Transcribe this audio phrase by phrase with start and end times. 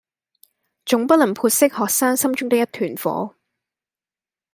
[0.83, 3.35] 總不能潑熄學生心中的一團火